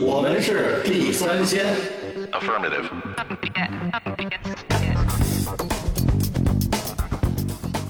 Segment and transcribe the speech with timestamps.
[0.00, 1.66] 我们是地三鲜。
[2.32, 2.88] Affirmative.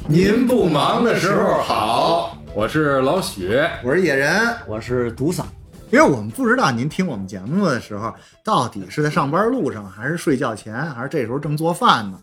[0.06, 5.44] 您不忙的时候好，我是老许，我是野人，我是独嗓，
[5.90, 8.12] 因为我们不知道您听我们节目的时候，
[8.44, 12.18] 到底是在上班路上，还是睡觉前，还是这时候正做饭呢？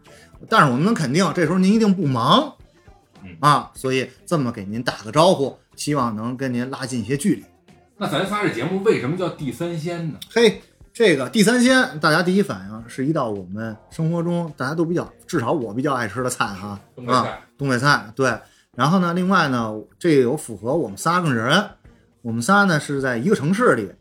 [0.48, 2.54] 但是我们能肯定，这时候您一定不忙
[3.23, 7.43] 嗯，啊，所以这么给您打个招呼，希望能跟您拉近一些距离。
[8.00, 10.19] 那咱仨这节目为什么叫地三鲜呢？
[10.32, 10.61] 嘿，
[10.93, 18.32] 这个地三鲜，大家第一反应是一道我们生活中大家都比较，至少我比较爱吃的菜哈，啊，东北菜，东北菜，对。
[18.75, 21.69] 然后呢，另外呢，这个有符合我们仨个人，
[22.21, 23.91] 我们仨呢是在一个城市里，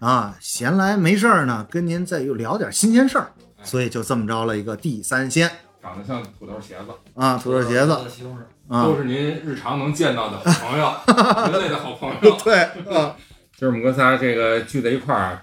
[0.00, 5.50] 啊，闲来没事儿呢，跟您再又聊点新鲜事儿，所以就这么着了一个地三鲜
[5.82, 10.92] 长得像土豆茄子，啊，土豆茄子西红柿，啊都，是您日常能见到的好朋友，
[11.50, 12.36] 人类的好朋友。
[12.44, 12.58] 对，
[12.94, 13.16] 啊，
[13.58, 15.40] 今儿我们哥仨这个聚在一块儿，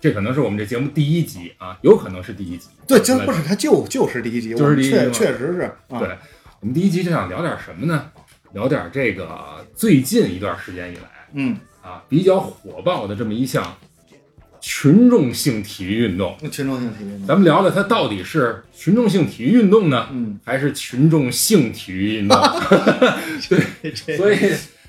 [0.00, 2.68] 这可能是我们这节目第一集啊，有可能是第一集。
[2.86, 6.16] 对，就不是他就就是第一集，就是第一集确确实是啊，对，
[6.60, 8.08] 我们第一集就想聊点什么呢？
[8.52, 11.02] 聊点这个最近一段时间以来
[11.34, 13.76] 嗯，啊比较火爆的这么一项
[14.60, 16.36] 群众性体育运动。
[16.52, 22.38] 群众性体育运动，咱们聊聊它到底是群众性体育运动呢，嗯，还是群众性体育运动？
[23.50, 24.38] 对所以，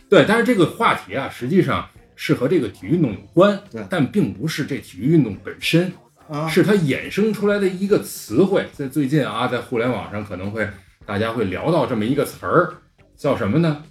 [0.07, 5.93] 对，但是这个话题啊，实际上是和这个体育运动有关，但并不是这体育运动本身，
[6.27, 8.65] 啊，是它衍生出来的一个词汇。
[8.73, 10.67] 在最近啊，在互联网上可能会
[11.05, 12.73] 大家会聊到这么一个词儿，
[13.15, 13.83] 叫什么呢？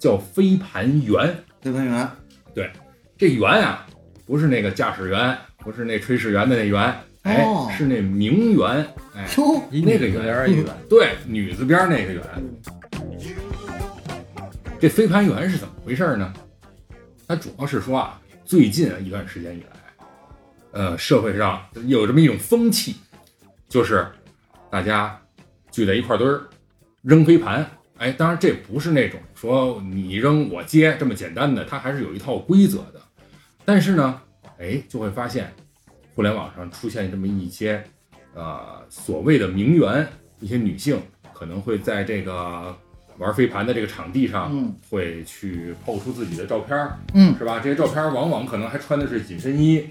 [0.00, 1.44] 叫飞盘员。
[1.62, 2.08] 飞盘员，
[2.52, 2.70] 对
[3.16, 3.86] 这员啊，
[4.26, 8.84] 不是那个驾驶员，不是那炊事员的那员，哎，哦是那名媛，
[9.14, 12.22] 哎，哟，那个女字边儿圆一远，对，女字边儿那个圆。
[14.80, 16.32] 这飞盘员是怎么回事呢？
[17.30, 20.04] 它主要是说啊，最近一段时间以来，
[20.72, 22.96] 呃，社会上有这么一种风气，
[23.68, 24.04] 就是
[24.68, 25.16] 大家
[25.70, 26.48] 聚在一块堆儿
[27.02, 27.64] 扔飞盘。
[27.98, 33.00] 哎，当然这不是那种说你扔我接这么简单的，它还是有一套规则的。
[33.64, 34.20] 但是呢，
[34.58, 35.54] 哎，就会发现
[36.16, 37.84] 互联网上出现这么一些
[38.34, 40.04] 呃所谓的名媛，
[40.40, 41.00] 一些女性
[41.32, 42.76] 可能会在这个
[43.20, 47.60] 玩飞盘的这个场地上，嗯会去抛出自己的照片儿，嗯是吧？
[47.62, 49.84] 这些照片儿往往可能还穿的是紧身衣，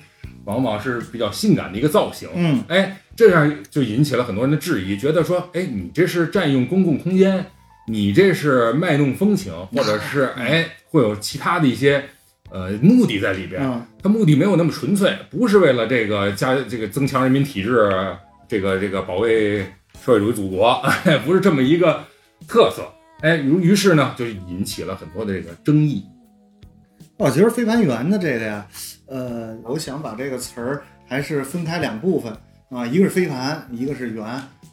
[0.45, 2.27] 往往是比较性感的一个造型。
[2.33, 7.45] 嗯，哎，这样就引起了很多人的质疑，觉得说，哎，你这是占用公共空间，
[7.87, 12.03] 你这是卖弄风情， 或者是哎会有其他的一些
[12.49, 13.61] 呃目的在里边。
[13.63, 17.91] 嗯，它目的没有那么纯粹，不是为了这个加这个增强人民体质，
[18.47, 19.59] 这个这个保卫
[20.03, 20.69] 社会主义祖国，
[21.05, 22.03] 哎， 不是这么一个
[22.47, 22.91] 特色。
[23.21, 26.05] 哎，于于是呢，就引起了很多的这个争议。
[27.17, 28.65] 我其实飞盘员的这个呀，
[29.07, 32.31] 呃，我想把这个词儿还是分开两部分
[32.69, 34.25] 啊，一个是飞盘，一个是圆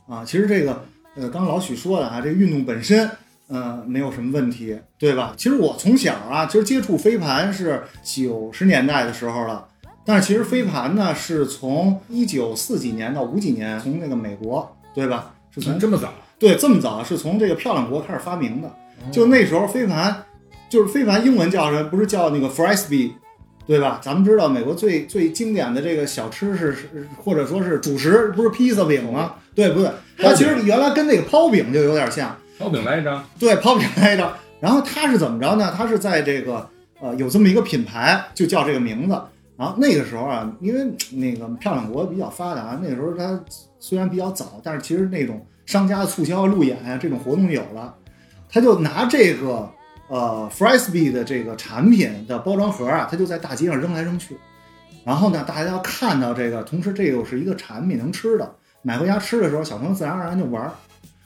[0.06, 0.24] 啊。
[0.24, 0.80] 其实这个，
[1.16, 3.10] 呃，刚老许说的啊，这个运动本身，
[3.48, 5.34] 呃，没有什么问题，对吧？
[5.36, 9.66] 其实我从小啊，其实接触飞盘是九十年代的时候了，
[10.04, 15.34] 但是其实飞盘呢，是从一九四几年到五几年，从那个美国，对吧？
[15.50, 18.70] 是从这么早，对，这么早是从这个漂亮国开始发明的。
[19.10, 20.24] 就那时候飞盘，
[20.69, 21.88] 就是飞盘英文叫什么？
[21.88, 23.12] 不是叫那个 frisbee，
[23.66, 24.00] 对吧？
[24.02, 29.34] 咱们知道美国最最经典的这个小吃是，是或者说是主食，不是披萨饼吗？
[29.54, 29.91] 对不对？
[30.19, 34.32] 它其实原来跟那个抛饼就有点像，抛饼来一张，对，抛饼来一张。
[34.60, 35.72] 然后它是怎么着呢？
[35.76, 36.69] 它是在这个
[37.00, 39.19] 呃有这么一个品牌，就叫这个名字。
[39.56, 43.41] 然后那个时候啊，因为那个漂亮国比较发达，那个时候它
[43.78, 47.94] 虽然比较早，但是其实那种商家的促销、路演啊这种活动有了，
[48.49, 49.71] 他就拿这个
[50.09, 54.37] 呃 frisbee 的这个产品的包装盒啊，他就在大街上扔来扔去。
[55.05, 60.71] 然后呢，大家要看到这个，同时这又是一个产品能吃的，买回家吃的时候，小朋友自然而然就玩。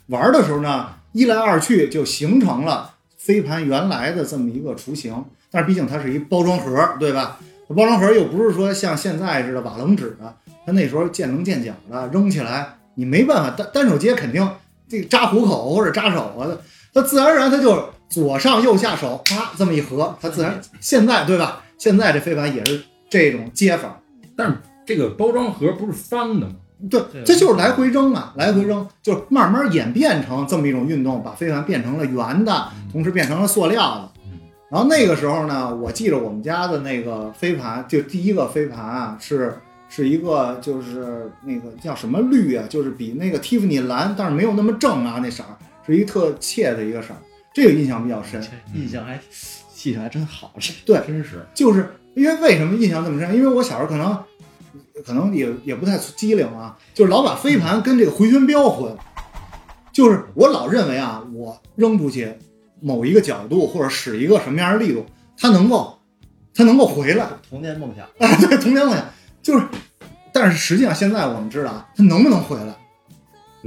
[0.07, 5.25] 玩的时候呢，一来二去就形成了飞盘原来的这么一个雏形。
[5.51, 7.41] 但是毕竟它是一包装盒，对吧？
[7.75, 10.35] 包装盒又不是说像现在似的瓦楞纸的，
[10.67, 14.49] 它那时候见棱见角的，扔起来你没办法单单手接，肯定
[14.89, 16.49] 这个扎虎口或者扎手啊，
[16.93, 21.63] 它自然而然它就左上右下手，啪这么一合，它自然现在对吧？
[21.79, 24.01] 现在这飞盘也是这种接法，
[24.37, 26.53] 但是这个包装盒不是方的吗？
[26.91, 34.11] 对对，这就是来回扔啊，来回扔，就是慢慢演变成这么一种运动，把飞盘变成了圆的，同时变成了塑料的。
[34.71, 39.59] 然后那个时候呢，我记着我们家的那个飞盘，就第一个飞盘啊，是
[39.89, 47.17] 是一个就是那个叫什么绿啊，就是比那个蒂芙尼蓝，但是没有那么正啊，那色儿是一特切的一个色儿，
[47.53, 48.41] 这个印象比较深。
[48.73, 49.19] 印象还
[49.75, 53.35] 记性还真好，这对，真是就是因为为什么印象这么深？
[53.35, 54.17] 因为我小时候可能
[55.05, 58.97] 可能也也不太机灵啊，就是老把飞盘跟这个回旋镖混，
[59.91, 62.33] 就是我老认为啊，我扔出去
[62.81, 65.05] 某一个角度或者使一个什么样的力度，
[65.37, 65.99] 它能够
[66.55, 67.27] 它能够回来。
[67.49, 69.05] 童年梦想，啊， 对，童年梦想
[69.43, 69.65] 就是，
[70.33, 72.75] 但是实际上现在我们知道啊，它能不能回来？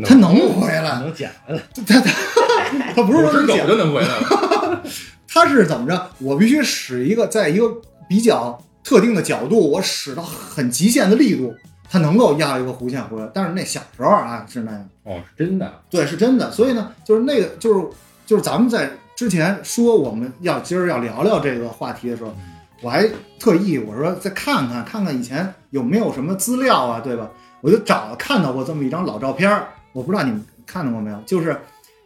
[0.06, 1.62] 它能回来，能捡回来。
[1.86, 2.12] 它它
[2.96, 4.84] 它不是说能捡就能回来了。
[5.28, 6.10] 它是怎么着？
[6.20, 7.66] 我必须使一个在一个
[8.08, 11.54] 比较特定的角度，我使到很极限的力度，
[11.90, 13.30] 它能够压一个弧线回来。
[13.34, 15.72] 但是那小时候啊是那样，哦，是真的。
[15.92, 16.52] 对，是真的。
[16.52, 17.88] 所以呢，就是那个就是
[18.26, 22.36] 就是咱们在之前说我们要今儿要聊聊这个话题的时候，
[22.82, 23.08] 我还
[23.40, 27.30] 特意我说再看看看看以前有没有什么资料啊，对吧？
[27.62, 31.56] 我就找看到过这么一张老照片儿，我不知道你们看到过没有，就是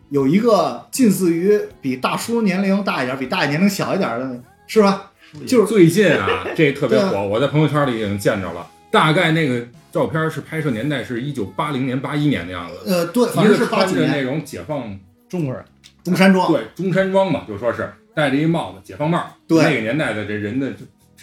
[0.09, 5.11] 有一个近似于比大叔年龄大一点，比大爷年龄小一点的，是吧？
[5.45, 8.65] 就是最近啊，这特别对火，我在朋友圈里已经见着了。
[8.89, 15.63] 大概那个照片是拍摄年代是一九八零年、八一年的样子，呃，对，反一正是八几个穿着那年种解放中国人，
[16.07, 20.71] 中山装，对中山装嘛，就说是戴着一帽子，解放帽，对那个年代的这人的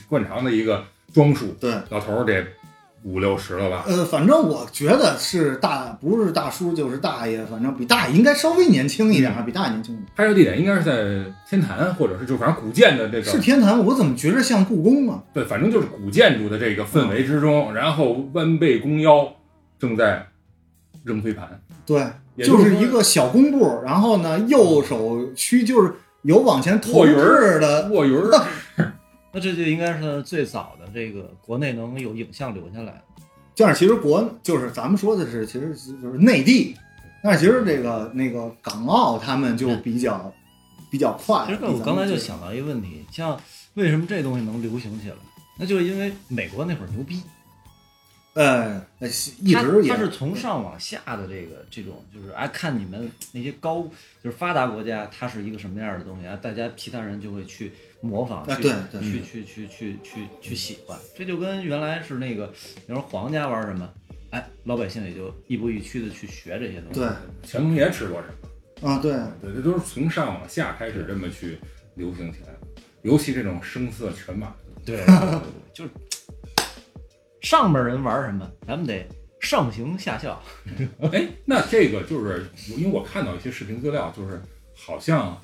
[0.09, 1.47] 惯常的一个装束。
[1.59, 2.45] 对，老头儿得
[3.03, 3.85] 五六十了吧？
[3.87, 13.25] 呃，反正我觉得是大，不是大叔就是大爷，反正比大爷应该稍微年轻一点儿，比大爷年轻一点拍摄地点应该是在天坛，或者是就反正古建的这个。
[13.25, 15.23] 是，天坛，我怎么觉着像故宫啊？
[15.33, 19.31] 对，反正就是古建筑的这个氛围之中，然后弯背弓腰，
[19.79, 20.27] 正在
[21.05, 21.61] 扔飞盘。
[21.85, 25.93] 对，也就是是一个小弓步，然后呢，右手屈就是
[26.23, 28.45] 有往前投卧云儿掷的，卧云儿，
[29.33, 33.03] 那这就应该是最早的这个国内能有影像留下来的。
[33.57, 36.75] 但是其实国就是咱们说的是，其实就是内地，
[37.23, 40.33] 但是其实这个那个港澳他们就比较
[40.91, 41.45] 比较快。
[41.47, 43.39] 其实我刚才就想到一个问题，像
[43.75, 45.15] 为什么这东西能流行起来？
[45.57, 47.23] 那就是因为美国那会儿牛逼，
[48.35, 53.83] 呃，呃一直也它它是从上往下的这个这种，就是哎，看你们那些高
[54.23, 56.37] 就是发达国家，它是一个什么样的东西啊？
[56.43, 60.99] 大家其他人就会去模仿，啊去对对去去去去去去喜欢。
[61.17, 63.89] 这就跟原来是那个，比如说皇家玩什么，
[64.31, 67.01] 哎，老百姓也就亦步亦趋的去学这些东西。
[67.01, 67.09] 对，
[67.47, 68.29] 乾隆爷吃过什
[68.83, 68.89] 么？
[68.91, 71.57] 啊，对，对，这都是从上往下开始这么去
[71.95, 74.53] 流行起来的，尤其这种声色犬马
[74.85, 75.03] 对
[75.73, 75.91] 就是
[77.45, 79.07] 上面人玩什么，咱们得
[79.39, 80.43] 上行下效。
[81.13, 82.47] 哎，那这个就是
[82.77, 84.41] 因为我看到一些视频资料，就是
[84.75, 85.39] 好像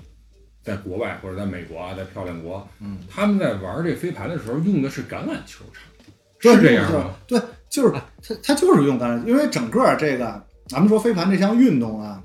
[0.64, 5.84] 在国外或者在美国啊，在漂亮国，嗯，他们在玩这飞盘的时候用的是橄榄球场
[6.38, 7.14] 是这样吗？？
[7.26, 7.38] 对，
[7.68, 12.22] 就是它，它就是用橄榄，因为整个这个咱们说飞盘这项运动啊，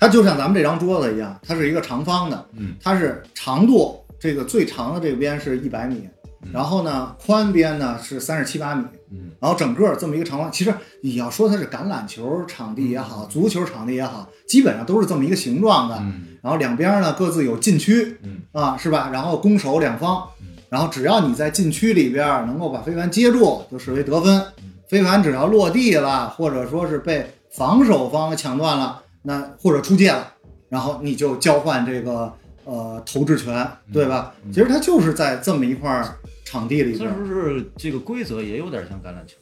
[0.00, 6.10] 它就像咱们这张桌子一样，它是一个长方的，嗯，它是长度这个最长的这边是一百米，嗯
[6.52, 16.36] 然后呢宽边呢是三十七八米，嗯，然后整个这么一个长方，其实你要说它是橄榄球场地也好，足球场地也好，基本上都是这么一个形状的，嗯。
[16.40, 18.38] 然后两边呢各自有禁区，嗯。
[18.52, 19.10] 啊，是吧？
[19.12, 20.26] 然后攻守两方，
[20.68, 24.42] 然后只要你在禁区里边能够把飞盘接住，就视为得分。
[24.88, 30.32] 飞盘只要落地了，或者说是被防守方抢断了，那或者出界了，
[30.70, 32.32] 然后你就交换这个
[32.64, 34.32] 呃投掷权，对吧？
[34.44, 34.52] 嗯。
[34.52, 36.16] 其实它就是在这么一块儿
[36.50, 39.36] 场地里边是不，是这个规则也有点像橄榄球。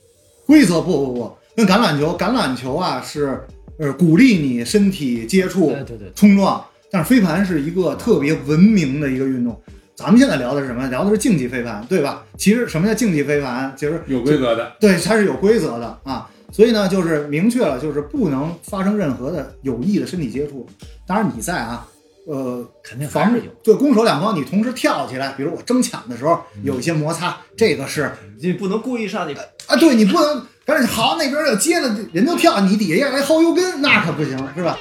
[0.44, 3.40] 规则不不不，跟橄榄球，橄榄球啊是
[3.78, 9.60] 呃鼓励你身体接触，哎，对对，冲撞，但是飞盘是一个特别文明的一个运动。
[9.94, 10.86] 咱们现在聊的是什么？
[10.88, 12.24] 聊的是竞技飞盘，对吧？
[12.36, 13.72] 其实什么叫竞技飞盘？
[13.76, 16.28] 其实有规则的，对它是有规则的啊。
[16.52, 20.66] 所以呢，就是明确了，就是不能发生任何的有益的身体接触。
[21.06, 21.88] 当然你在啊，
[22.26, 23.50] 呃，肯定防是有。
[23.62, 29.34] 对攻守两方，你同时跳起来，比如我争抢的时候有一些摩擦，这个是你不能故意上去，
[29.66, 34.76] 啊，对你不能，但是好那边要接了人就跳，你底下来薅油根，那可不行，是吧？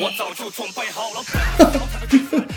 [0.00, 1.22] 我早就准备好了。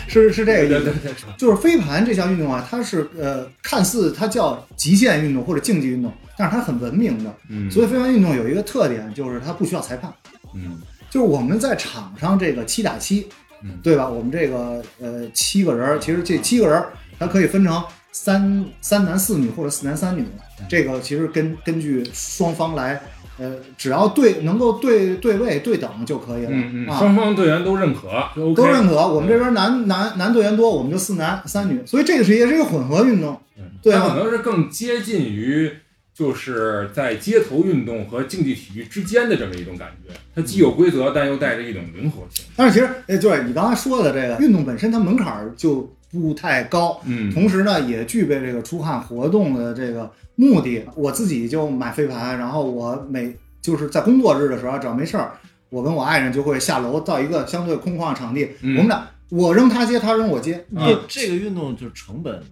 [0.08, 0.84] 是是这个意思。
[0.84, 7.34] 对对对，就是飞盘这项运动啊，它是呃，看似它叫极限运动或者竞技运动，但是它很文明的。
[7.50, 10.10] 嗯，所以飞盘运动有一个特点，就是它不需要裁判，
[10.54, 13.28] 嗯就是我们在场上这个七打七
[13.62, 14.08] 嗯，对吧？
[14.08, 20.24] 我们这个呃七个人儿，其实这七个人儿它可以分成三三男四女或者四男三女，
[20.68, 23.00] 这个其实根根据双方来。
[23.40, 26.98] 呃，只要对能够对对位对等就可以了、嗯嗯，啊。
[26.98, 28.96] 双方队员都认可，都认可。
[29.06, 33.40] 我们这边男男男队员多，我们就四男三女，所以这个是也是一个混合运动，
[33.80, 34.14] 对它可？
[34.16, 35.72] 能是更接近于
[36.18, 40.12] 就是在街头运动和竞技体育之间的这么一种感觉。
[40.34, 42.44] 它既有规则，但又带着一种灵活性。
[42.56, 50.84] 但是其实，呃，就是你刚才说的这个运动本身，它门槛儿就不太高，嗯，同时呢也具备这个出汗活动的这个目的。
[50.96, 53.32] 我自己就买飞盘，然后我每
[53.62, 55.34] 就是在工作日的时候，只要没事儿，
[55.70, 62.42] 我跟我爱人就会下楼到一个相对空旷场地，嗯我们俩我扔他接，他扔我接，啊就这个运动就是成本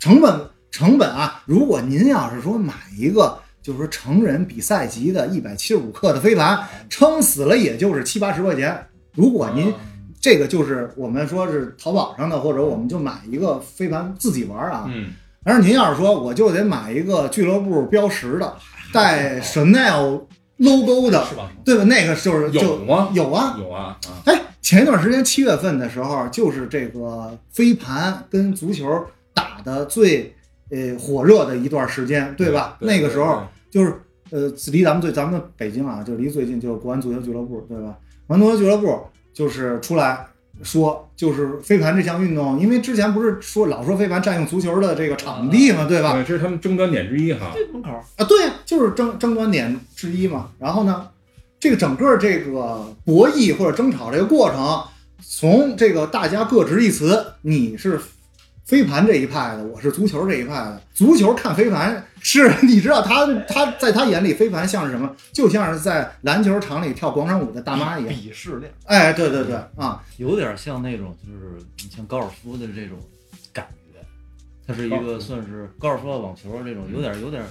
[0.00, 0.40] 成本
[0.74, 8.84] 成本啊，如果您要是说买一个就是说成人比赛级的一百七十五克的飞盘，撑死了也就是七八十块钱。
[9.12, 9.72] 如果您
[10.20, 14.86] 这个就是我们说是淘宝上的，或者我们就买一个飞盘自己玩啊。
[14.88, 15.12] 嗯，
[15.44, 18.56] 但是您要是说我就得买一个俱乐部标识的，
[18.92, 20.22] 带 Chanel
[20.56, 21.52] logo 的，是吧？
[21.64, 21.84] 对吧？
[21.84, 23.10] 那个就是就有吗？
[23.14, 28.84] 有啊，有啊啊，哎，前一段时间七月份的时候，就是这个飞盘跟足球
[29.32, 30.34] 打的最
[30.70, 32.76] 呃火热的一段时间，对吧？
[32.80, 33.94] 对那个时候就是
[34.30, 37.96] 呃离咱们最咱们北京啊，就离最近就是国安足球俱乐部，对吧？
[38.26, 39.00] 国安足球俱乐部
[39.32, 40.26] 就是出来
[40.62, 46.12] 说，就是飞盘这项运动，因为之前不是说老说飞盘占用足球的这个场地嘛，对吧？
[46.12, 47.52] 对，这是他们争端点之一哈。
[47.54, 50.50] 这门口啊，对，就是争争端点之一嘛。
[50.58, 51.08] 然后呢，
[51.58, 54.80] 这个整个这个博弈或者争吵这个过程，
[55.20, 58.00] 从这个大家各执一词，你是
[58.64, 60.82] 飞盘这一派的，我是足球这一派的。
[60.94, 65.14] 足球看飞盘是，你知道他他在他眼里飞盘像是什么？
[65.32, 68.14] 就像是在篮球场里跳广场舞的大妈一样。
[68.14, 71.62] 鄙视链，哎，对对对，啊，有点像那种就是
[71.94, 72.98] 像高尔夫的这种
[73.52, 74.00] 感觉，
[74.66, 77.44] 它是一个算是高尔夫啊、网球啊这种有点有点，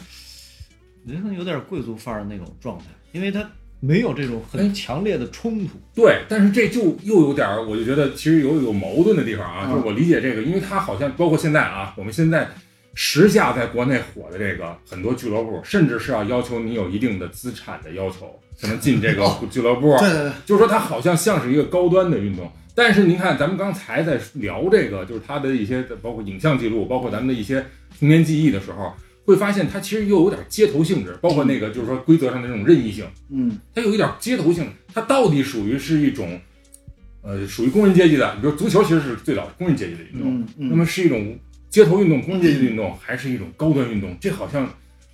[1.05, 3.47] 人生有点贵族范儿的那种状态，因为它
[3.85, 5.73] 没有这种很强烈的冲突。
[5.93, 9.65] 对，但是这就又有点儿，我就觉得其实有有矛盾的地方啊。
[9.65, 12.47] 嗯就是我理解这个，因为它好像包括现在啊，我们现在
[12.93, 19.97] 时下在国内火的这个很多俱乐部，甚至是要要求你有一定的资产的要求才能进这个哦俱乐部。
[19.99, 22.49] 对对对，就是说它好像像是一个高端的运动。
[22.75, 27.63] 但是您看，咱们刚才在聊这个，就是它的一些包括影像记录，包括咱们的一些
[27.99, 28.91] 童年记忆的时候，
[29.25, 33.05] 会发现它其实又有点街头性质，包括那个就是说规则上的这种任意性。
[33.29, 36.39] 嗯它有一点街头性，它到底属于是一种，
[37.21, 41.37] 呃，属于工人阶级的，比如足球其实是最早工人阶级的运动，嗯嗯，那么是一种
[41.69, 44.15] 街头运动、工人阶级的运动，还是一种高端运动？
[44.19, 44.69] 这好像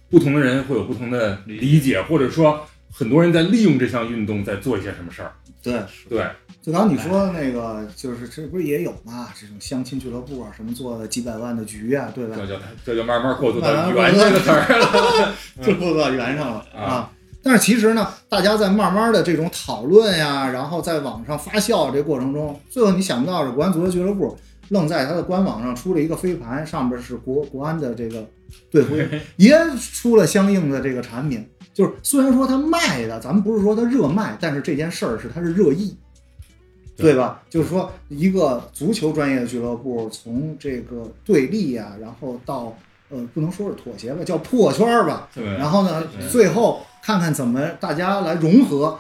[0.10, 5.32] 不同的人会有不同的理解，或者说很多人在利用这项运动在做一些什么事儿。
[5.62, 5.80] 对。
[6.10, 6.26] 对，
[6.62, 9.30] 就刚刚你说的那个，就是这不是也有嘛？
[9.40, 12.36] 这种相亲俱乐部啊，什么做几百万的局啊，对吧？
[12.38, 12.56] 这就
[12.86, 15.36] 这就慢慢过渡到圆这个词儿了。
[15.62, 17.12] 就过渡到圆上了啊啊。
[17.42, 24.38] 但是其实呢，大家在慢慢的这种讨论呀，然后在网上发酵这过程中，最后你想不到是国安足球俱乐部
[24.70, 28.26] 愣在他的官网上出了一个飞盘，上边是国国安的这个
[28.72, 29.58] 队徽， 也
[29.94, 31.48] 出了相应的这个产品。
[31.80, 35.96] 就是虽然说它卖的，咱们不是说它热卖，但是这件事儿是它是热议，
[36.98, 37.42] 对吧？
[37.50, 49.00] 就是说一个足球专业的俱乐部从这个对立啊、然后到呃不能说是妥协吧，叫破圈儿吧，对，然后呢，最后看看怎么大家来融合，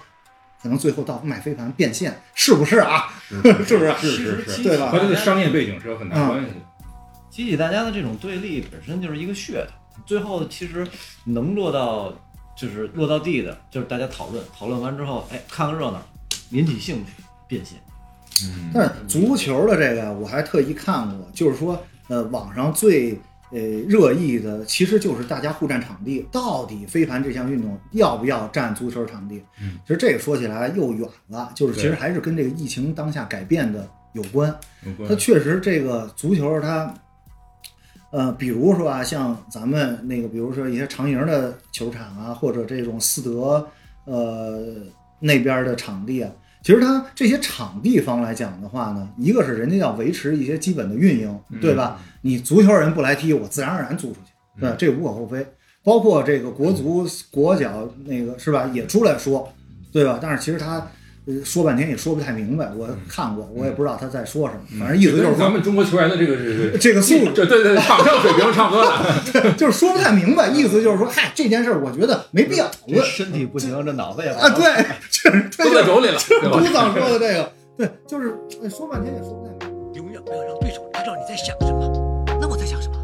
[0.63, 3.09] 可能最后到买飞盘变现，是不是啊？
[3.27, 6.55] 是 是不是是是是，对吧和它的商业背景是有很大关系的。
[7.29, 9.71] 激起大家的这种对立本身就是一个噱头，
[10.05, 10.87] 最后其实
[11.25, 12.13] 能落到
[12.59, 16.01] 就是落到地的，就是大家讨论，讨论完之后，哎，看个热闹，
[16.49, 17.79] 引起兴趣，变现。
[18.43, 23.19] 嗯但是足球的这个我还特意看过，就是说，呃，网上最
[23.51, 29.43] 呃热议的其实就是大家互占场地，到底飞盘这项运动要不要占足球场地？
[29.61, 34.53] 嗯其实这个说起来又远了，就是其实还是跟这个疫情当下改变的有关。
[34.85, 36.93] 有关它确实这个足球它，
[38.11, 43.67] 呃，比如说啊，像咱们那个，比如说一些长营的球场啊，或者这种四德
[44.05, 44.75] 呃
[45.19, 46.31] 那边的场地啊，
[46.63, 51.99] 其实它这些场地方来讲的话呢，一个是人家要维持一些基本的运营，对吧？
[52.21, 55.45] 你足球人不来踢，我自然而然租出去，对吧，这无可厚非。
[55.81, 59.51] 包括这个国足、国脚那个是吧，也出来说，
[59.91, 60.19] 对吧？
[60.21, 60.87] 但是其实他呃
[61.43, 69.53] 说半天也说不太明白，我看过，我也不知道他在说什么，反正意思就是说咱们中国球员的这个这个这个速度 对对对，场上水平差不多的。
[69.57, 74.49] 就是说不太明白，意思就是说，嗨，这件事儿我觉得没必要讨论身体不行，这脑子也不啊。
[74.49, 76.59] 对，这是都在手里了，对吧？
[76.59, 79.99] 督桑说的这个，对，就是呃说半天也说不太明白。
[79.99, 82.25] 永远不要让对手知道你在想什么。
[82.39, 82.95] 那我在想什么？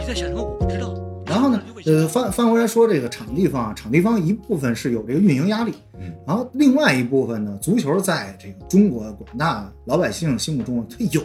[0.00, 0.42] 你在想什么？
[0.42, 1.01] 我不知道。
[1.32, 11.22] 然后呢，呃，翻翻回来说这个场地方啊，场地方一部分是有这个运营压力，嗯，然后另外一部分呢，足球在这个中国广大老百姓心目中，它有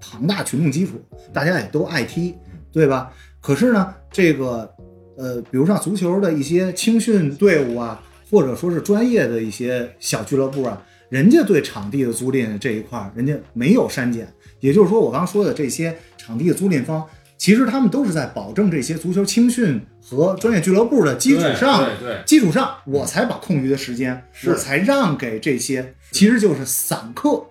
[0.00, 0.92] 庞大群众基础，
[1.32, 2.36] 大家也都爱踢，
[2.70, 3.12] 对吧？
[3.40, 4.72] 可是呢，这个
[5.16, 14.32] 呃，比如像足球的一些青训队伍啊，或者说是专业的一些小俱乐部啊，人家对场地的租赁这一块儿，人家没有删减。
[14.60, 17.04] 也就是说，我刚说的这些场地的租赁方，
[17.40, 22.14] 其实他们都是在保证这些足球青训和专业俱乐部的基础上，对对。
[22.16, 27.42] 对基础上，我才把空余的时间，我才让给这些，其实就是散客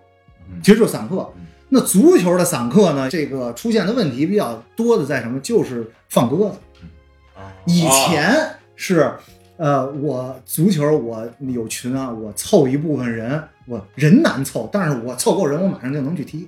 [0.48, 1.27] 嗯，其实就是散客。
[1.69, 5.39] 那足球的散客呢，这个出现的问题比较多的在什么？
[5.39, 6.58] 就是放鸽子。
[7.36, 8.38] 啊以前
[8.75, 9.12] 是，
[9.58, 16.48] 呃，我足球我有群啊，我凑一部分人，我人难凑，但是我凑够人，我马上就能去踢。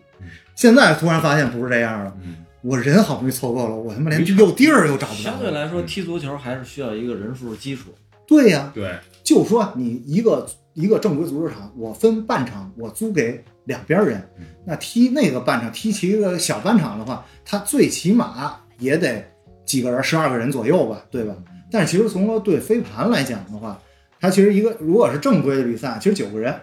[0.56, 5.40] 现在突然发现不是这样了，嗯，我人好不容易凑够了，我他妈连没场有地儿又找不着相。
[5.40, 7.90] 对来说，踢足球还是需要一个人数基础。
[8.28, 19.26] 对呀、对，就说你一个一个正规足球场，我分半场，我租给两边人嗯，那踢那个半场，踢起一个小半场的话，他最起码也得
[19.66, 21.36] 几个人，十二个人左右吧，对吧？
[21.72, 23.82] 但是其实从了对飞盘来讲的话，
[24.20, 26.56] 它其实一个如果是正规的比赛，其实九个人，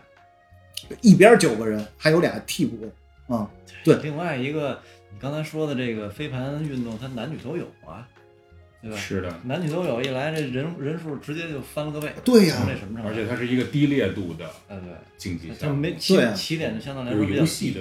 [1.02, 2.76] 一边九个人，还有俩替补
[3.26, 3.46] 啊、
[3.84, 4.80] 对另外一个，
[5.18, 8.06] 你刚才说的这个飞盘运动，它男女都有啊，
[8.80, 8.96] 对吧？
[8.96, 12.14] 是的，男女都有，一来这人人数直接就翻了个倍。
[12.24, 13.02] 对呀什么程度？
[13.04, 17.80] 而且它是一个低烈度的哎对，竞技项目，没起对啊起点就相对来说有比较游戏的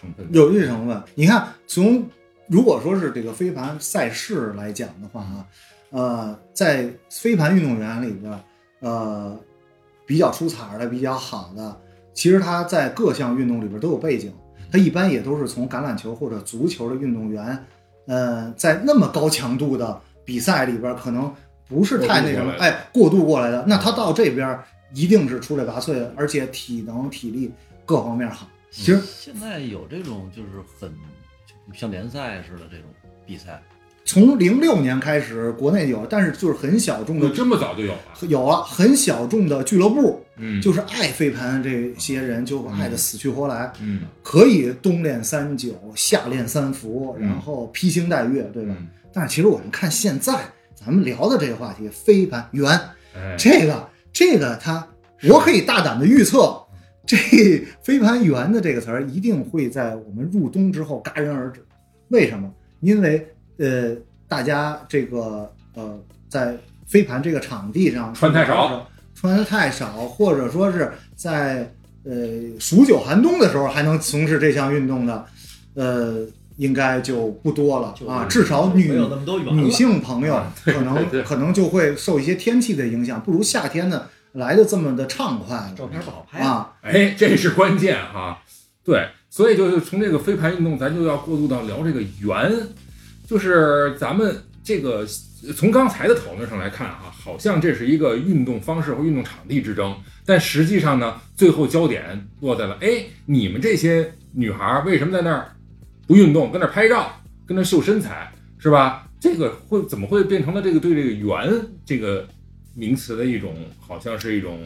[0.00, 1.02] 成分，有这成分。
[1.14, 2.08] 你看，从
[2.46, 5.46] 如果说是这个飞盘赛事来讲的话啊，
[5.90, 8.44] 呃，在飞盘运动员里边，
[8.80, 9.38] 呃，
[10.06, 11.78] 比较出彩儿的、比较好的，
[12.14, 14.32] 其实他在各项运动里边都有背景。
[14.72, 17.62] 他一般也都是从橄榄球或者足球的运动员，
[18.06, 21.32] 呃，在那么高强度的比赛里边，可能
[21.68, 23.62] 不是太那什么哎，过渡过来的。
[23.68, 24.58] 那他到这边
[24.94, 27.52] 一定是出类拔萃的，而且体能、体力
[27.84, 28.48] 各方面好。
[28.70, 30.48] 其实现在有这种就是
[30.80, 30.90] 很
[31.74, 32.86] 像联赛似的这种
[33.26, 33.62] 比赛，
[34.04, 47.26] 从零六年开始，国内有，但是就是很小众的有，这么早就有了，有了很小众的俱乐部，嗯，就是爱飞盘这些人就爱的死去活来，嗯，可以冬练三九，夏练三伏，嗯。
[47.28, 48.74] 然后披星戴月，对吧？
[48.78, 48.88] 嗯。
[49.12, 50.34] 但是其实我们看现在
[50.74, 52.68] 咱们聊的这个话题，飞盘圆，
[53.14, 54.86] 哎，这个这个它，
[55.28, 56.60] 我可以大胆的预测，
[57.06, 57.16] 这
[57.82, 61.64] 飞盘圆的这个词儿一定会在我们入冬之后戛然而止。
[62.08, 62.52] 为什么？
[62.80, 63.94] 因为呃，
[64.28, 71.72] 大家这个呃，在飞盘这个场地上穿太少，穿的太少，或者说是在
[72.04, 72.12] 呃
[72.58, 75.24] 数九寒冬的时候还能从事这项运动的，
[75.74, 78.26] 呃，应该就不多了啊。
[78.28, 78.92] 至少女
[79.52, 86.40] 女性朋友啊可能对可能就会受一些天气的影响，不如夏天呢来的这么的畅快照片不好拍。
[86.40, 86.72] 啊。
[86.82, 88.42] 哎，这是关键哈。
[88.84, 92.52] 对，所以就是从这个飞盘运动，咱就要过渡到聊这个圆，
[93.32, 95.06] 就是咱们这个
[95.56, 105.50] 从刚才的讨论上来看哈，好像这是一个运动方式和运动场地之争，但实际上呢，最后焦点落在了哎，你们这些女孩为什么在那儿
[106.06, 107.10] 不运动，跟那儿拍照，
[107.46, 109.08] 跟那儿秀身材，是吧？
[109.18, 111.50] 这个会怎么会变成了这个对这个圆
[111.86, 112.28] 这个
[112.74, 114.60] 名词的一种，好像是一种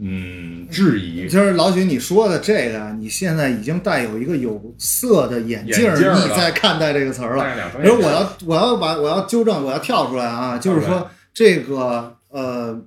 [0.00, 1.28] 嗯质疑？
[1.28, 7.44] 就是老许你说的这个，你现在已经带有一个有色的眼镜儿，眼镜你在看待这个词儿了。
[7.82, 12.80] 而我要我要把我要纠正，我要跳出来啊，就是说这个呃，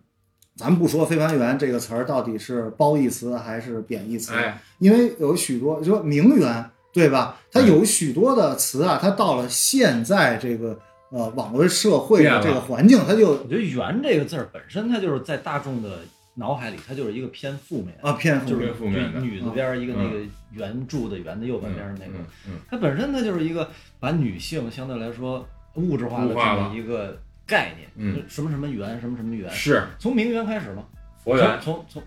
[0.55, 7.39] 咱们不说非凡员这个词儿到底是褒义词还是贬义词，哎，因为有许多说名媛对吧？
[7.51, 10.77] 它嗯有许多的词啊，它到了现在这个
[11.09, 15.99] 呃网络社会的这个环境，它就我觉得“圆”这个字儿本身，它就是在大众的
[16.41, 20.19] 脑海里，它就是一个偏负面，啊偏负就是偏负面的女字边一个那个
[20.51, 30.83] 圆柱的圆的右半边儿那个，嗯它本身它就是一个把女性相对来说物质化的这么一个概念，嗯什么什么圆，什么什么圆，是从名媛开始吗，
[31.23, 32.01] 佛缘从从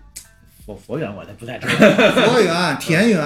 [0.63, 1.73] 从佛佛缘我就不太知道
[2.27, 3.21] 佛缘、田园，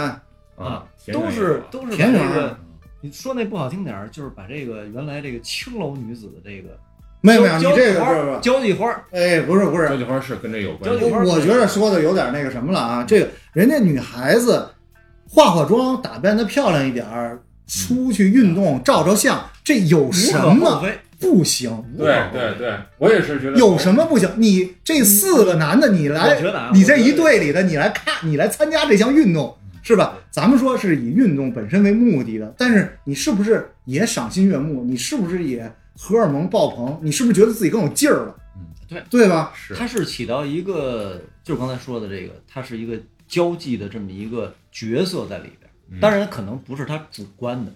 [0.56, 2.56] 啊，都是都是田园。
[3.02, 6.78] 你说那不好听点儿，就是把这个原来这个青楼女子的这个
[7.22, 14.68] 没有没有，你这个交际花儿不是不是，交际花儿，哎，不是不是交，际花是跟这有关系交际花我我觉得说的有点那个什么了啊，这个人家女孩子
[15.28, 20.84] 化化妆，打扮的漂亮一点儿，出去运动照照相，这有什么。
[21.22, 21.84] 不行？
[21.98, 24.30] 对对对，我也是觉得有什么不行？
[24.38, 26.40] 你这四个男的，你来
[26.74, 29.54] 你这一队里的，你来看，你来参加这项运动，
[29.84, 30.18] 是吧？
[30.32, 34.82] 咱们说是以运动本身为目的的，但是你是不是也赏心悦目？
[34.86, 35.70] 你是不是也
[36.02, 36.98] 荷尔蒙爆棚？
[37.04, 38.36] 你是不是觉得自己更有劲儿了？
[38.56, 39.52] 嗯对对吧？
[39.54, 46.00] 是它是起到一个，就是刚才说的这个，它是一个交际的这么一个角色在里边。
[46.00, 47.72] 当然，可能不是他主观的，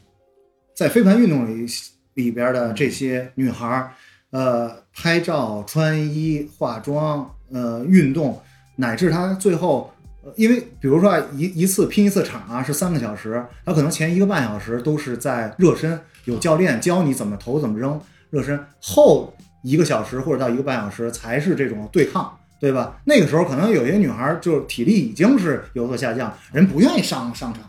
[0.74, 1.68] 在飞盘运动里
[2.14, 3.92] 里边的这些女孩儿，
[4.32, 8.42] 呃，拍照、穿衣、化妆，呃，运动，
[8.78, 18.00] 乃至她最后呃因为比如说啊，一一次拼一次场啊是三个小时，他可能前一个半小时都是在热身，有教练教你怎么投怎么扔
[18.34, 22.36] 热身，后一个小时或者到一个半小时才是这种对抗。
[22.60, 22.98] 对吧？
[23.04, 27.62] 那个时候可能有些女孩就是体力已经是有所下降，人不愿意上上场，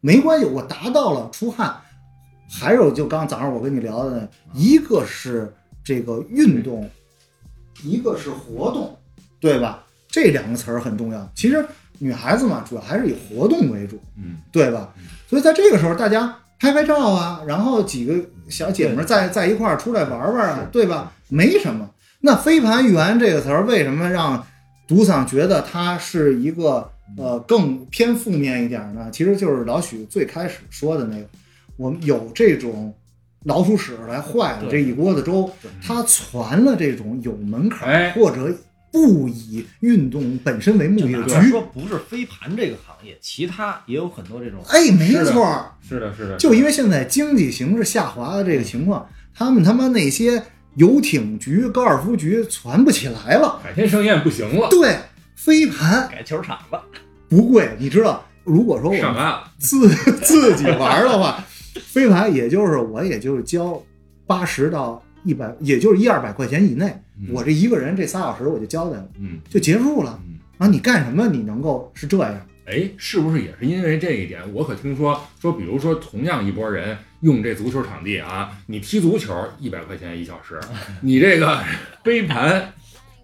[0.00, 1.76] 没关系，我达到了出汗。
[2.50, 6.90] 还有就刚早上我跟你聊的，一个是这个运动，
[7.84, 8.98] 一个是活动，
[9.38, 9.84] 对吧？
[10.08, 11.30] 这两个词儿很重要。
[11.36, 11.64] 其实
[12.00, 14.92] 女孩子嘛，主要还是以活动为主，嗯，对吧？
[15.28, 18.14] 所以在这个时候，大家拍拍照啊，然后几个
[18.48, 21.12] 小姐们儿在在一块儿出来玩玩啊，对吧？
[21.28, 21.90] 没什么。
[22.20, 24.46] 那飞盘员这个词儿为什么让
[24.86, 29.08] 独桑觉得它是一个呃更偏负面一点儿呢？
[29.10, 31.26] 其实就是老许最开始说的那个，
[31.76, 32.94] 我们有这种
[33.42, 35.50] 老鼠屎来坏了这一锅子粥，
[35.84, 38.54] 他传了这种有门槛或者
[38.92, 41.48] 不以运动本身为目的的局。
[41.48, 44.60] 说不是飞盘这个行业，其他也有很多这种。
[44.68, 50.42] 哎，没错儿，是的，是的，就因为现在经济形势下滑的这个情况，他们他妈那些
[50.76, 53.58] 游艇局、高尔夫局攒不起来了。
[53.62, 54.98] 海天盛宴不行了，对，
[55.34, 56.82] 飞盘改球场了，
[57.28, 59.88] 不贵，你知道，如果说我自
[60.22, 61.42] 自己玩的话，
[61.86, 63.82] 飞盘也就是我也就是交
[64.26, 66.86] 八十到一百，也就是一二百块钱以内，
[67.18, 70.18] 嗯我这一个人这仨小时我就交代了，嗯就结束了。
[70.26, 70.38] 嗯。
[70.58, 72.46] 啊，你干什么你能够是这样？
[72.66, 74.40] 哎，是不是也是因为这一点？
[74.54, 80.60] 我可听说说，比如说同样一拨人用这足球场地啊，你踢足球一百块钱一小时，
[81.02, 81.58] 你这个
[82.04, 82.72] 飞盘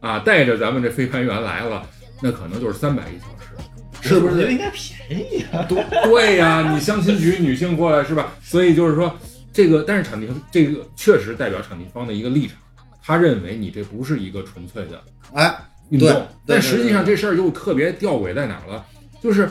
[0.00, 1.88] 啊，带着咱们这飞盘员来了，
[2.20, 4.34] 那可能就是三百一小时，是不是？
[4.34, 5.64] 我觉得应该便宜啊。
[5.68, 8.32] 对对呀、你相亲局女性过来是吧？
[8.42, 9.16] 所以就是说，
[9.58, 12.56] 这个但是场地这个确实代表场地方的一个立场，
[13.02, 15.02] 他认为你这不是一个纯粹的
[15.34, 15.52] 哎，
[15.90, 18.86] 运动对，但实际上这事儿又特别吊诡在哪儿了？
[19.20, 19.50] 就是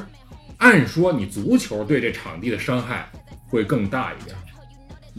[0.60, 3.10] 按说你足球对这场地的伤害
[3.50, 4.34] 会更大一点，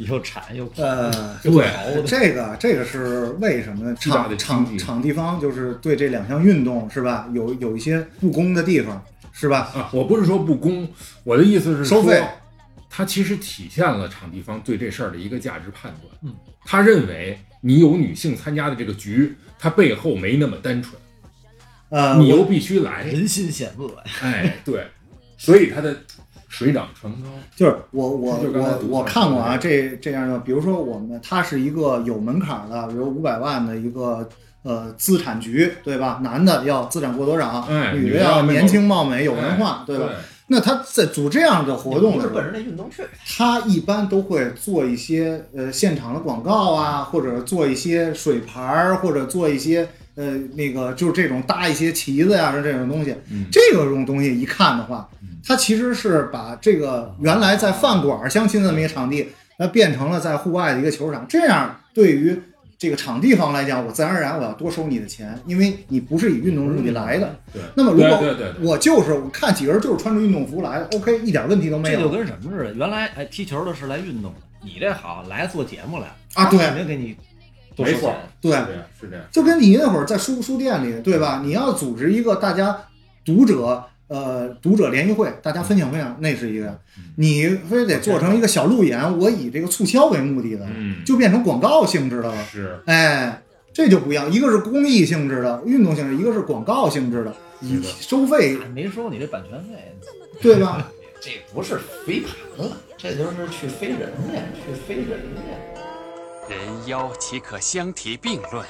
[0.08, 9.70] 又铲又跑，呃，对这个这个是为什么场场场地方就是对这两项运动是吧，有有一些不公的地方是吧？
[9.74, 10.88] 啊，我不是说不公，
[11.24, 12.24] 我的意思是收费，
[12.90, 16.12] 它其实体现了场地方对这事儿的一个价值判断。
[16.22, 20.94] 嗯，他认为你有女性参加的这个局，它背后没那么单纯，
[21.90, 23.04] 呃，你又必须来。
[23.04, 24.12] 人心险恶呀。
[24.22, 24.86] 哎，对，
[25.36, 25.96] 所以它的
[26.48, 27.28] 水涨船高。
[27.54, 34.28] 就是我我是我我看过啊，这这样的，比如说我们它是一个有门槛的，比如五百万的一个
[34.62, 36.20] 呃资产局，对吧？
[36.22, 40.06] 男的要资产过多少，哎女的要年轻貌美有文化，哎对吧？
[40.50, 43.02] 那他在组这样的活动不是奔，着那运动去，
[43.36, 53.14] 他一般都会做一些呃现场的广告啊，或者做一些水牌儿，或者做一些呃那个就是这种搭一些旗子呀、是这种东西。
[53.30, 55.06] 嗯这个种东西一看的话，
[55.46, 61.26] 他其实是把这个原来在饭馆相亲的那么一个场地，那变成了在户外的一个球场。
[61.28, 62.40] 这样对于
[62.78, 67.36] 这个场地方来讲，我自然而然我要多收你的钱，因为你不是以运动目的来的。
[67.52, 71.98] 对，那么如果对对对对我就是我看几个人就是穿着运动服来的，OK，一点问题都没有。
[71.98, 72.74] 这就跟什么似的？
[72.74, 77.16] 原来哎踢球的是来运动的，你这好来做节目来啊对肯定给你
[77.74, 78.14] 多没错。
[78.40, 79.24] 对，是这样，是这样。
[79.32, 81.42] 就跟你那会儿在书书店里，对吧？
[81.44, 82.78] 你要组织一个大家
[83.24, 86.78] 读者呃读者联谊会，大家分享分享，那是一个。
[87.16, 92.44] 你非得做成一个小路演，我以这个促销为目的的，嗯，就变成广告性质的了。
[92.44, 93.42] 是哎，
[93.72, 99.94] 这就不一样，一个是公益性质的运动性质，一个是广告性质的，以收费，没收你这版权费，
[100.40, 100.90] 对吧？
[101.20, 102.30] 这不是飞盘
[102.66, 106.48] 了，这就是去飞人家，去飞人家。
[106.48, 108.64] 人妖岂可相提并论？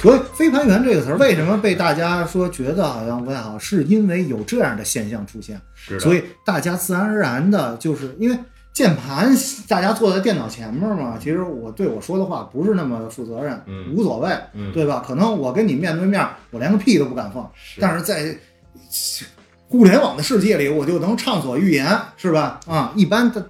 [0.00, 5.60] 所以“飞盘员”这个词儿为什么被大家说觉得好像不太好，是因为有这样的现象出现。
[6.00, 8.38] 所以大家自然而然的，就是因为
[8.72, 9.34] 键盘，
[9.66, 15.02] 大家坐在电脑前面嘛，其实我对我说的话不是那么负责任，嗯无所谓，嗯对吧？
[15.06, 18.36] 可能我跟你面对面，我连个屁都不敢放，是但是在
[19.68, 22.60] 互联网的世界里，我就能畅所欲言，是吧？
[22.66, 23.48] 啊，一般的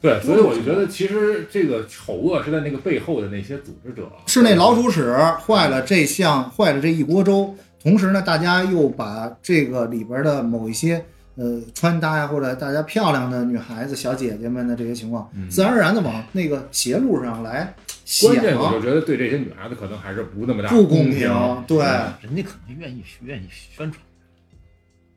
[0.00, 5.12] 对，所以我就觉得，其实这个丑恶是在那个背后的那些组织者，是那老鼠屎
[5.44, 7.54] 坏了这项，坏了这一锅粥。
[7.82, 11.04] 同时呢，大家又把这个里边的某一些
[11.36, 21.28] 呃穿搭呀，或者大家漂亮的女孩子、小姐姐们的这些情况，嗯自然而然的往那个邪路上来想，关键我就觉得对这些女孩子可能还是不那么大不公平。
[21.66, 21.78] 对，
[22.20, 24.02] 人家可能愿意愿意宣传，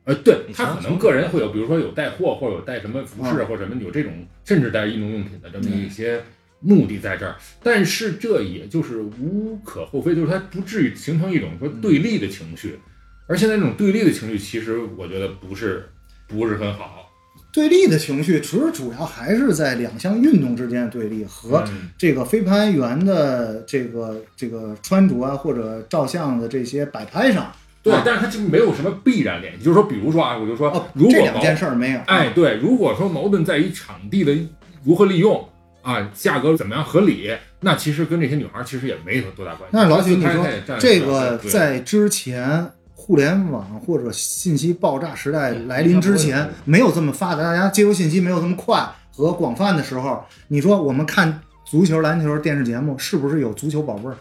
[0.04, 4.12] 呃，对他可能个人会有，比如说有带货，或者有带什么服饰，嗯或者什么有这种，
[4.44, 6.20] 甚至带运动用品的这么一些
[6.60, 7.36] 目的在这儿。
[7.62, 12.78] 但是这也就是无可厚非，就是他不至于形成一种说对立的情绪，
[13.26, 15.86] 而现在这种对立的情绪，其实我觉得不是
[16.26, 17.06] 不是很好。
[17.52, 27.52] 对立的情绪，其实主要还是在两项运动之间的对立和嗯这个飞盘员的这个这个穿着啊，或者照相的这些摆拍上。
[27.82, 29.64] 对啊，但是它就没有什么必然联系。
[29.64, 32.00] 就是说，比如说啊，我就说哦，，如果这两件事儿没有。
[32.06, 34.36] 哎，对，如果说矛盾在于场地的
[34.84, 35.48] 如何利用
[35.82, 39.68] 啊，价格怎么样合理，那其实跟这些女孩其实也没有多大关系。
[39.72, 40.46] 那老许，你说
[40.78, 54.16] 这个在之前互联网或者信息爆炸时代来临之前，没有这么发达，大家接收信息没有这么快和广泛的时候，你说我们看足球、篮球电视节目，是不是有足球宝贝儿？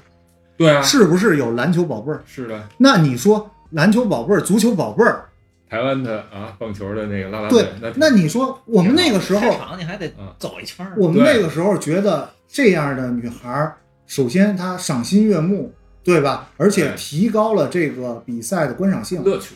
[0.60, 2.22] 对啊，是不是有篮球宝贝儿？
[2.28, 5.24] 是的，那你说篮球宝贝儿、足球宝贝儿，
[5.70, 10.28] 台湾的啊棒球的那个啦啦队，对，那你说我们那个时候，场你还得嗯。
[10.38, 16.50] 走一圈儿，我们那个时候觉得这样的女孩儿，首先她赏心悦目，对吧？
[16.58, 19.24] 而且提高了这个比赛的观赏性。
[19.24, 19.56] 乐趣。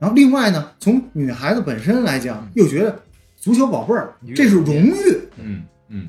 [0.00, 2.98] 然后另外呢，从女孩子本身来讲，又觉得
[3.36, 4.94] 足球宝贝儿这是荣誉，
[5.36, 6.08] 嗯嗯，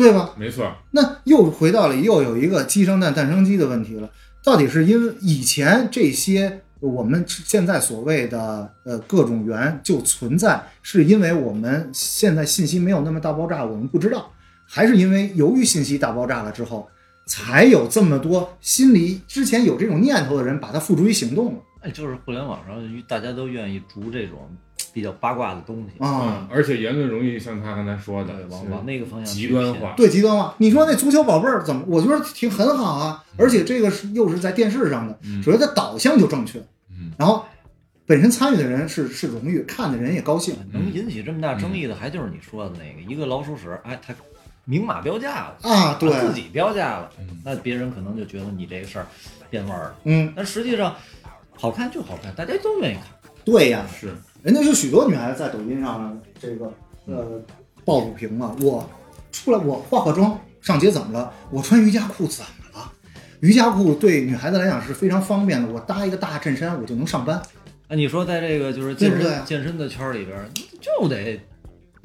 [0.00, 0.34] 对吧？
[0.38, 4.08] 没错，那又回到了又有一个鸡生蛋，蛋生鸡的问题了。
[4.42, 14.32] 到底是因为以前这些我们现在所谓的呃各种源就存在，是因为我们现在信息没有那么大爆炸，我们不知道，
[14.66, 16.88] 还是因为由于信息大爆炸了之后，
[17.26, 24.38] 才有这么多心里之前有这种念头的人把它付诸于行动了哎，就是互联网上大家都愿意逐这种
[24.92, 26.48] 比较八卦的东西，啊嗯，？
[26.50, 29.94] 而且言论容易像他刚才说的，往往那个方向极端化。
[29.96, 30.54] 对极端化。
[30.58, 31.82] 你说那足球宝贝儿怎么？
[31.86, 36.58] 我觉得挺很好啊，而且这个是又是在电视上的，嗯首先它导向就正确，
[36.90, 37.44] 嗯然后
[38.06, 40.54] 本身参与的人是是荣誉，看的人也高兴。
[40.72, 44.12] 能引起这么大争议的，还就是你说的那个一个老鼠屎，哎，他
[44.64, 49.06] 明码标价了啊对自己标价了嗯，那别人可能就觉得你这个事儿
[49.48, 50.94] 变味儿了，嗯，但实际上
[51.56, 53.04] 好看就好看，大家都愿意看。
[53.44, 56.72] 对呀，是，人家有许多女孩子在抖音上这个
[57.06, 57.42] 呃
[57.84, 58.88] 爆不平嘛，我
[59.30, 61.32] 出来我化化妆上街怎么了？
[61.50, 62.92] 我穿瑜伽裤怎么了？
[63.40, 67.40] 瑜伽裤对女孩子来讲是非常方便的，我搭一个大衬衫我就能上班。
[67.88, 70.48] 那你说在这个就是健身对对健身的圈儿里边儿，
[70.80, 71.38] 就得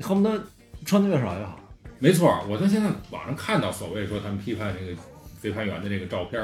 [0.02, 0.44] 恨不得
[0.84, 1.60] 穿的越少越好。
[2.00, 2.44] 没错。
[2.50, 5.02] 我在现在网上看到所谓说他们批判这个
[5.40, 6.42] 飞盘员的这个照片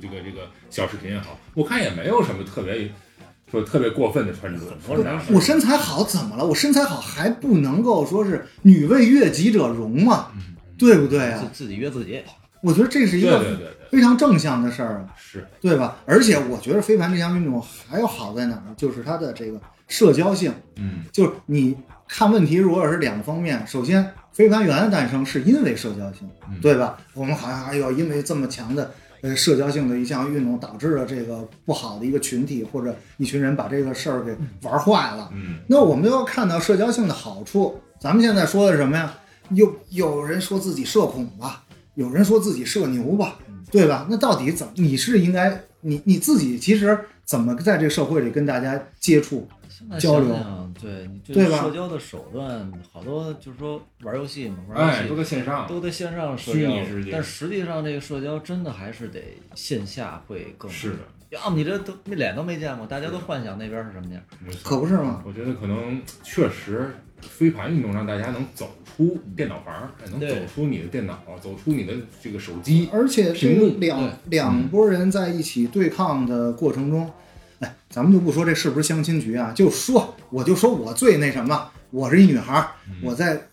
[0.00, 2.90] 这个这个小视频也好，我看也没有什么特别
[3.50, 4.60] 说特别过分的穿着。
[4.86, 6.44] 多人我身材好怎么了？
[6.44, 10.28] 我身材好还不能够说是女为悦己者容嘛，
[10.78, 11.42] 对不对啊？
[11.52, 12.34] 自自己约自己也行。
[12.62, 15.08] 我觉得这是一个对对对对，非常正向的事儿啊。
[15.16, 15.96] 是，对吧？
[16.04, 19.58] 而且我觉得飞盘这项运动还有好在哪儿，就是它的这个
[19.88, 20.52] 社交性。
[20.76, 21.74] 嗯就是你
[22.06, 26.98] 看问题，如果是两个方面，首先飞盘员的诞生是因为社交性，嗯对吧？
[27.14, 35.30] 我们好像还有因为这么强的呃社交性的一项运动，导致了这个不好的一个群体或者一群人把这个事儿给玩坏了。
[35.32, 37.80] 嗯那我们都要看到社交性的好处。
[38.00, 39.14] 咱们现在说的是什么呀？
[39.50, 43.36] 有有人说自己社恐吧，有人说自己社牛吧，
[43.70, 44.06] 对吧？
[44.08, 44.72] 那到底怎么？
[44.76, 46.98] 你是应该你你自己其实
[47.30, 49.46] 怎么在这个社会里跟大家接触？
[50.00, 50.34] 交流
[50.82, 56.68] 对，你这对吧社交的手段好多，就是说玩游戏嘛，玩游哎，戏都在线上，都在线上社交
[57.12, 59.22] 但实际上这个社交真的还是得
[59.54, 60.98] 线下会更是的
[61.30, 64.20] 要么你这都那脸都没见过，大家都幻想那边是什么样。
[64.64, 65.22] 可不是吗？
[65.24, 72.88] 我觉得可能确实飞盘运动让大家能走出电脑房，哎能走出你的电脑，走出你的这个手机。
[72.92, 77.10] 而且这屏幕两两拨人在一起对抗的过程中，
[77.60, 82.68] 哎，咱们就不说这是不是相亲局啊，就说我就说我最那什么，我是一女孩儿，
[83.02, 83.48] 我在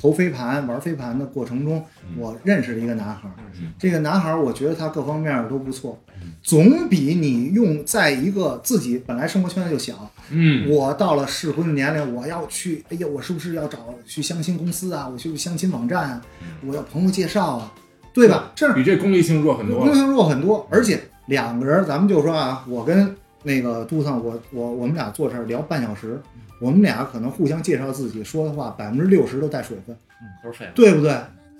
[0.00, 1.84] 投飞盘玩飞盘的过程中，
[2.16, 3.34] 我认识了一个男孩儿，
[3.78, 5.98] 这个男孩儿我觉得他各方面都不错，
[6.42, 15.08] 总比你用在一个自己本来生活圈子就小，嗯，我到了适婚的年龄，我要去，哎呀，我是不是要找去相亲公司啊？
[15.08, 16.22] 我去相亲网站啊？
[16.66, 17.72] 我要朋友介绍啊，
[18.12, 18.52] 对吧？
[18.54, 19.80] 这比这功利性弱很多。
[19.80, 26.20] 功利性弱很多，而且两个人，咱们就说啊，我跟那个杜桑，我我我们俩坐这儿聊半小时，
[26.64, 30.64] 我们俩可能互相介绍自己说的话，百分之六十都带水分，嗯，都是。
[30.74, 31.12] 对不对？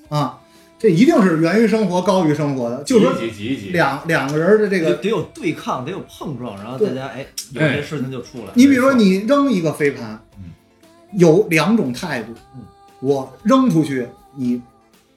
[0.09, 0.41] 啊，
[0.79, 8.53] 这一定是源于生活高于生活的，就说挤一挤挤一挤，两两个人的这个得得有对抗，得有碰撞，然后大家哎，有些事情就出来。
[8.55, 10.19] 你比如说，你扔一个飞盘，
[11.19, 12.63] 有两种态度嗯，
[13.01, 14.63] 我扔出去你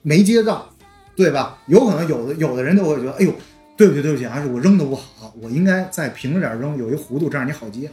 [0.02, 0.68] 没接到，
[1.16, 1.56] 对吧？
[1.66, 3.32] 有可能有的有的人就会觉得，哎呦，
[3.74, 7.90] 对不起对不起，还是我扔的不好，我应该再平着点扔，有一弧度，这样你好接。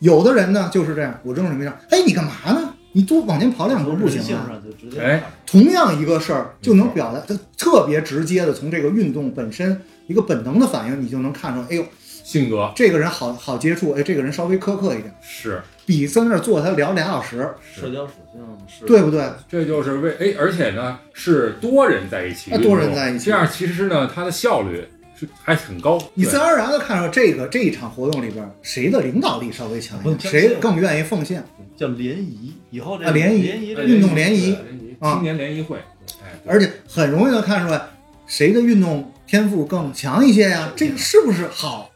[0.00, 2.72] 有的人呢就是这样，我扔什么扔，哎，你干嘛呢？
[2.92, 4.46] 你多往前跑两步不行啊？
[4.48, 5.22] 上就直接哎。
[5.44, 11.84] 同样一个事儿就能表达，就特别直接的从这个运动本身一个本能的反应，你就能看出，哎呦，
[12.24, 12.72] 性格。
[12.74, 18.86] 这个人好好接触，哎，这个人稍微苛刻一点，是，比在那儿坐他聊俩小时，社交属性是。
[18.86, 19.30] 对不对？
[19.48, 23.26] 这就是为哎，而且呢是多人在一起多人在一起。
[23.26, 24.82] 这样其实呢它的效率
[25.18, 25.98] 是还很高。
[26.14, 31.42] 你自然而然的看到这个这一场活动里边，谁的领导力稍微强一点，谁更愿意奉献。
[31.76, 35.78] 叫联谊，以后这啊联谊联谊运动联谊对联谊啊青年联谊会，
[36.22, 37.80] 哎，而且很容易能看出来
[38.26, 40.72] 谁的运动天赋更强一些呀？
[40.76, 41.90] 这个是不是好？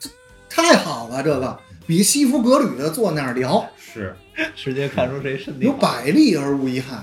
[0.48, 4.14] 太好了，这个比西服革履的坐那儿聊，是
[4.54, 6.96] 直接看出谁身体有百利而无一害。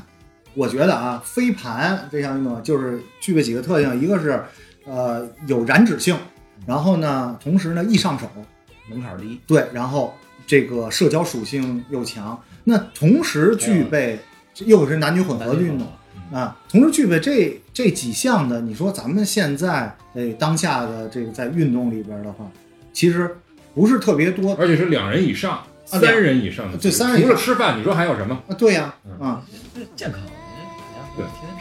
[0.54, 4.44] 我觉得啊，飞盘这项运动就是具备几个特性，一个是
[4.88, 6.18] 呃有燃脂性，
[6.66, 8.28] 然后呢，同时呢易上手，
[8.90, 14.18] 门槛低，对，然后这个社交属性又强，那同时具备
[14.66, 15.88] 又是男女混合的运动。
[16.30, 22.46] 啊，同时具备这这几项的，你说咱们现在哎当下的这个在运动里边的话，
[22.92, 23.34] 其实
[23.74, 28.38] 不是特别多而且是两人以上、三人以上的，对三人以上除了吃饭，你说还有什么？
[28.50, 28.52] 啊。
[28.56, 29.42] 对呀、嗯啊，
[29.74, 30.20] 这健康，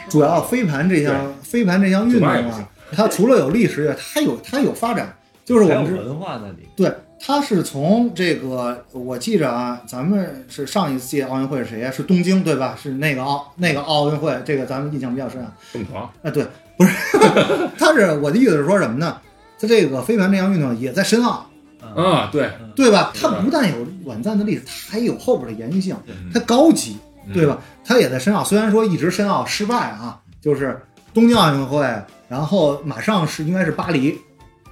[0.09, 6.67] 主要飞盘这项飞盘这项运动啊，它除了有历史，它有它有发展，就是我们是文化那里。
[6.75, 12.77] 对，它是从这个我记着啊，咱们是上一届奥运会是谁呀、是东京对吧？
[12.81, 15.53] 是那个奥那个奥运会，这个咱们印象比较深啊。
[15.71, 16.45] 凤凰啊，对，
[16.77, 16.91] 不是，
[17.77, 19.17] 他是我的意思是说什么呢？
[19.59, 21.49] 它这个飞盘这项运动也在申奥，
[21.95, 23.11] 啊，对，对吧？
[23.19, 27.57] 它不但有短暂的历史，它还有后边的延续性，嗯它高级，嗯对吧？
[27.83, 30.79] 它也在申奥，虽然说一直申奥失败啊，就是
[31.11, 31.83] 东京奥运会，
[32.27, 34.17] 然后马上是应该是巴黎，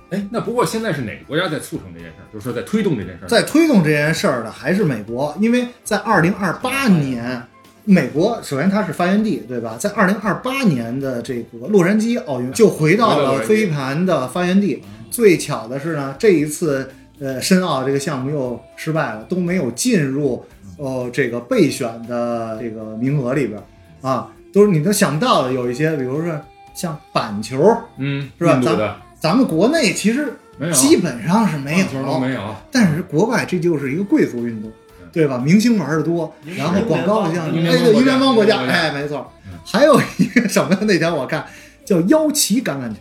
[0.10, 2.26] 哎，那不过现在是哪个国家在促成这件事儿？
[2.34, 3.28] 就是说在推动这件事儿？
[3.28, 7.42] 在推动这件事儿的还是美国，因为在二零二八年，
[7.84, 9.78] 美国首先它是发源地，对吧？
[9.80, 14.84] 在二零二八年的这个洛杉矶奥运就回到了飞盘的发源地。
[15.12, 20.44] 最巧的是呢，这一次呃申奥这个项目又失败了，都没有进入
[20.78, 23.64] 呃这个备选的这个名额里边儿
[24.08, 26.38] 啊，都是你能想到的有一些，比如说
[26.76, 30.34] 像板球，嗯，是吧印度的咱们国内其实，
[30.74, 34.72] 基本上是没有球都没有，但是国外这就是一个贵族运动，
[35.12, 35.38] 对吧？
[35.38, 39.54] 明星玩的多，然后广告像英哎对，英联邦国家，哎，没错嗯。
[39.66, 40.78] 还有一个 什么？
[40.82, 41.44] 那天我看
[41.84, 42.98] 叫腰旗橄榄球，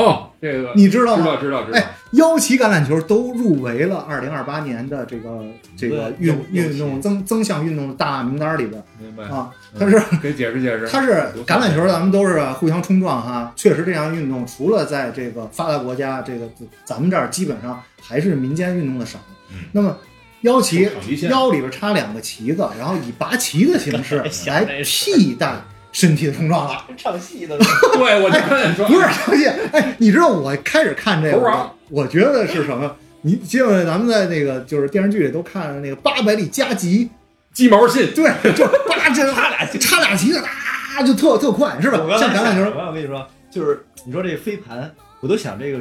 [0.00, 1.22] 哦，这个你知道吗？
[1.22, 5.42] 知道知道知道哎，腰旗橄榄球都入围了二零二八年的这个
[5.76, 9.50] 这个运运动增增项运动的大名单里边明白啊。
[9.52, 11.12] 嗯它是给解释解释，它是
[11.46, 13.52] 橄榄球，咱们都是互相冲撞哈。
[13.54, 16.48] 确实，这项运动除了在这个发达国家，这个
[16.84, 19.18] 咱们这儿基本上还是民间运动的少。
[19.52, 19.96] 嗯那么
[20.40, 20.88] 腰旗
[21.28, 24.16] 腰里边插两个旗子，然后以拔旗的形式
[24.48, 25.54] 来替代
[25.92, 26.84] 身体的冲撞了。
[26.96, 27.56] 唱戏的
[27.94, 32.94] 对我就刚才说，不是唱戏，哎，你知道我开始看这个，我我觉得是什么？
[33.22, 37.10] 你记得咱们在那个就是电视剧里都看着那个八百里加急，
[37.52, 41.98] 鸡毛信，对，就八 这插俩插俩旗子，哒就特特快，是吧？
[42.02, 42.08] 我？
[42.08, 45.80] 刚才像橄榄球想，我跟你说，就是你说这飞盘，我都想这个，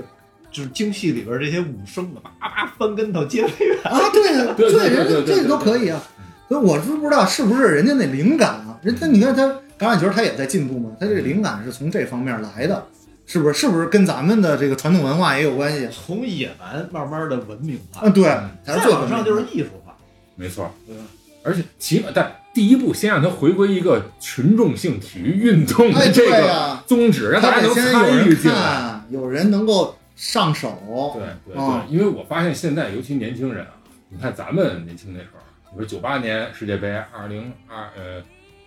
[0.51, 6.01] 就是京戏里边这些武生的，叭叭翻跟头接飞盘，啊，对啊，对对对人对对这个都可以啊。
[6.49, 9.47] 所以我是不知道是不是人家那灵感啊，人家你看他
[9.79, 12.85] 橄榄球它也在进步嘛，它这个灵感是从这方面来的，
[13.25, 13.53] 是不是？
[13.53, 15.87] 是不是跟咱们的这个传统文化也有关系？
[15.89, 18.23] 从野蛮慢慢的文明化，啊，对，
[18.65, 19.95] 才再是最往上就是艺术化，
[20.35, 21.03] 没错，对吧？
[21.41, 28.57] 而且起码但第一步先让它回归一个群众性体育运动这个宗旨，让大家能他得先有参与人进来。
[28.57, 33.71] 看，有人能够上手，对对对，啊因为我发现现在尤其年轻人啊，
[34.09, 35.39] 你看咱们年轻那时候，
[35.71, 38.21] 你说九八年世界杯，二零二呃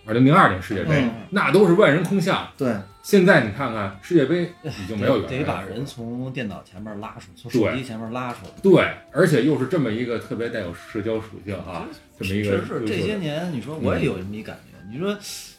[0.05, 2.49] 二零零二年世界杯，嗯那都是万人空巷。
[2.57, 8.51] 对，现在你看看世界杯已经没有原来得把人从电脑前面拉出，从手机前面拉出来。
[8.62, 11.87] 对，而且又是这么一个特别带有社交属性啊，
[12.19, 15.17] 这么一个是是，这些年你说我也有这么一感觉，你说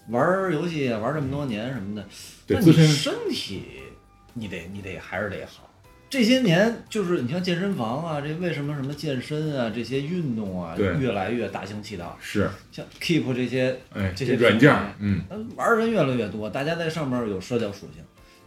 [0.10, 2.06] 玩游戏玩这么多年什么的，
[2.46, 3.64] 对你身体
[4.34, 5.70] 你得你得还是得好。
[6.13, 12.47] 这些年就是你像健身房啊，这为什么什么健身啊这些运动啊越来越大行其道，是。
[12.72, 18.03] 像 Keep 这些哎这些软件嗯，呃玩儿人越来越多，大家在上面有社交属性，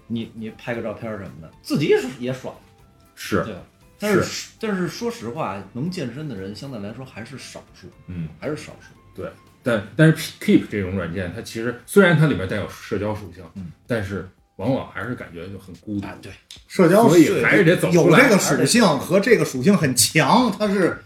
[0.07, 2.55] 你你拍个照片什么的，自己也也爽，
[3.17, 3.43] 是。
[3.43, 3.61] 对吧？
[3.99, 4.51] 但是。
[4.61, 8.29] 但是说实话，能健身的人相对来说还是少数，嗯。
[8.39, 8.95] 还是少数。
[9.21, 9.29] 对。
[9.65, 13.73] 但但是 Keep 这种软件，它其实虽然它里面带有社交属性，嗯。
[13.89, 16.33] 但是往往还是感觉就很孤独啊，，对
[16.67, 18.21] 社交所以还是得走出来。
[18.21, 20.99] 有这个属性和这个属性很强，它是，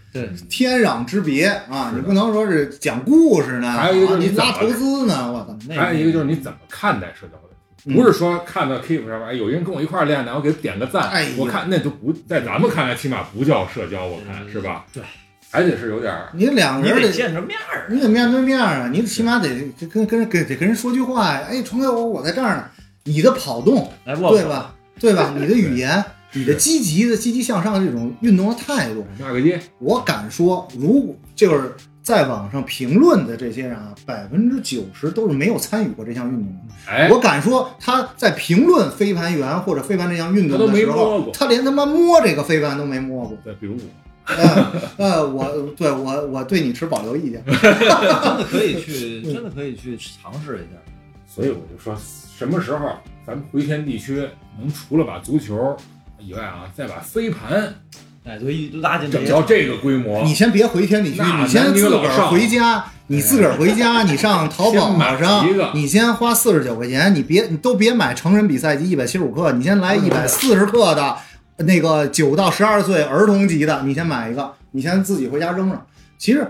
[0.49, 1.91] 天壤之别啊！
[1.93, 5.57] 你不能说是讲故事呢，还有一个就是啊你拉你怎么投资呢，我操！
[5.67, 7.93] 那还有一个就是你怎么看待社交问题？
[7.93, 14.85] 不是说看到 Keep 上面哎有人跟我一块儿练的，我给他点个赞，哎我看那都不在咱们看来起码不叫社交，我看是吧？
[14.93, 15.03] 对，
[15.49, 21.47] 还得是有点儿你两个人得见着面儿，你得面对面啊，你起码得得跟跟跟得跟人说句话呀。
[21.49, 22.65] 哎，传给我，我在这儿呢。
[23.05, 24.75] 你的跑动，对吧？
[24.99, 25.33] 对吧？
[25.37, 36.75] 你的语言，你的积极的、积极向上的这种运动的态度，骂个街，我敢说，如果就是在网上评论的这些人啊，百分之九十都是没有参与过这项运动的。
[36.91, 43.37] 哎，我敢说，他在评论飞盘员或者飞盘这项运动的时他都没摸候过，他连他妈摸这个飞盘都没摸过。
[43.43, 47.43] 对，比如我，呃呃，我对我我对你持保留意见。
[47.45, 50.79] 真的可以去， 真的可以去尝试一下。
[51.27, 51.95] 所以我就说，
[52.41, 52.89] 什么时候
[53.23, 54.27] 咱们回天地区
[54.59, 55.77] 能除了把足球
[56.17, 57.71] 以外啊，再把飞盘
[58.25, 71.15] 哎，对，一拉进整到这个规模，你先别回天地区，那你先自个儿回家，你自个儿回家，你上淘宝上，你先花四十九块钱，你别你都别买成人比赛级一百七十五克，你先来一百四十克的，
[71.57, 75.85] 那个九到十二岁儿童级的，你先买一个，你先自己回家扔上。
[76.17, 76.47] 其实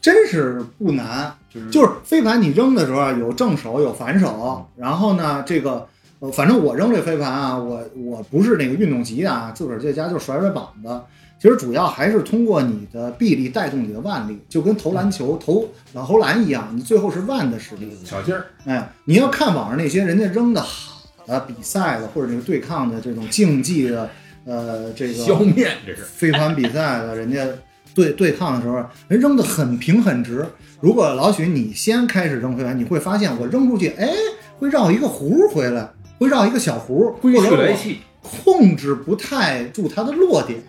[0.00, 5.86] 真是不难，就是就是飞盘你扔的时候啊，有正手有反手，然后呢，这个
[6.20, 11.00] 呃，反正我扔这飞盘啊，我我不是那个运动级的啊，自个儿在家就甩甩膀子。
[11.40, 17.96] 其实主要还是通过你的臂力带动你的腕力，就跟投篮球、投老投篮一样，你最后是腕的实力。
[18.04, 24.10] 小劲儿，哎，你要看网上那些人家扔的好的比赛的，或者这个对抗的这种竞技的，
[24.44, 26.02] 呃，这个消灭这是。
[26.02, 27.46] 飞盘比赛的，人家
[27.94, 30.46] 对对抗的时候，人扔的很平很直。
[30.80, 34.10] 如果老许你先开始扔飞盘，你会发现我扔出去，哎，
[34.58, 40.60] 会绕一个弧回来，会绕一个小弧，归或者我去来气，控制不太住它的落点，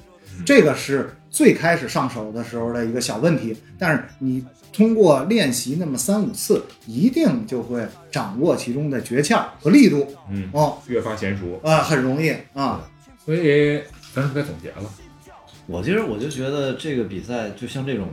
[0.46, 3.56] 这个是最开始上手的时候的一个小问题。
[3.80, 4.44] 但是你
[4.74, 11.60] 通过练习那么三五次，一定就会掌握其中的诀窍和力度嗯，哦，越发娴熟。
[11.64, 12.86] 啊，很容易啊。
[13.24, 13.80] 所以
[14.14, 14.90] 咱是不是该总结了？
[15.68, 18.08] 我其实我就觉得这个比赛就像这种，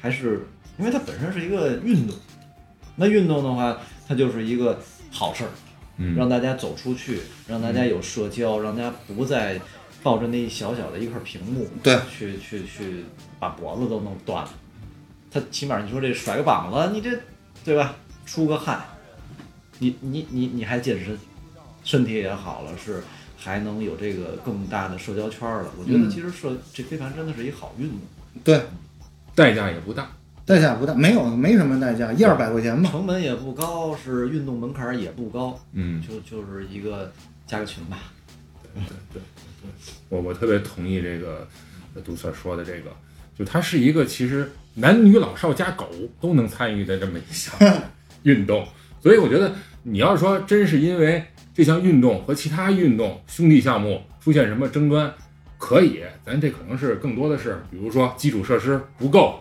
[0.00, 0.46] 还是
[0.78, 2.16] 因为它本身是一个运动，
[2.96, 4.78] 那运动的话，它就是一个
[5.10, 5.50] 好事儿，
[5.96, 9.60] 嗯让大家走出去，让大家有社交，让大家不再
[10.02, 13.04] 抱着那一小小的一块屏幕，对去去去
[13.38, 14.50] 把脖子都弄断了。
[15.30, 17.10] 他起码你说这甩个膀子，你这
[17.64, 17.96] 对吧？
[18.26, 18.84] 出个汗，
[19.78, 21.18] 你你你你还健身，
[21.82, 23.02] 身体也好了，是
[23.40, 25.72] 还能有这个更大的社交圈儿了。
[25.78, 27.98] 我觉得嗯其实社这飞盘真的是一好运动，
[28.44, 28.62] 对，
[29.34, 30.10] 代价也不大。
[30.46, 32.90] 代价不大，没有没什么代价，一二百块钱吧。
[32.90, 37.12] 成本也不高，是运动门槛儿也不高，嗯，就就是一个
[37.46, 37.98] 加个群吧。
[38.74, 39.22] 对对对
[40.08, 41.46] 我我特别同意这个
[41.94, 42.90] 呃杜 Sir 说的这个，
[43.38, 45.88] 就它是一个其实男女老少加狗
[46.20, 47.54] 都能参与的这么一项
[48.24, 48.66] 运动，
[49.00, 51.22] 所以我觉得你要是说真是因为
[51.54, 55.12] 这项运动和其他运动兄弟项目出现什么争端，
[55.58, 59.40] 可以，咱这可能是更多的是，比如说基础设施不够。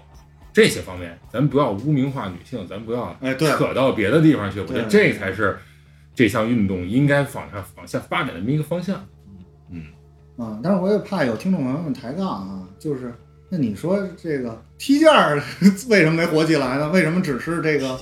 [0.52, 4.60] 这些方面，咱不要污名化女性，咱不要哎扯到别的地方去。
[4.60, 5.58] 我觉得这才是
[6.16, 9.06] 这项运动应该往下往下发展的这么一个方向。
[9.70, 9.84] 嗯
[10.38, 13.14] 啊，但是我也怕有听众朋友们抬杠啊，就是
[13.50, 15.42] 那你说这个踢毽儿
[15.88, 16.90] 为什么没火起来呢？
[16.90, 17.98] 为什么只是这个